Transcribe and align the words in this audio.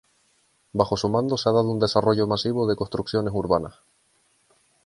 Bajo 0.73 0.97
su 0.97 1.09
mando 1.09 1.37
se 1.37 1.47
ha 1.47 1.51
dado 1.51 1.69
un 1.69 1.79
desarrollo 1.79 2.25
masivo 2.25 2.65
de 2.67 2.75
construcciones 2.75 3.35
urbanas. 3.35 3.75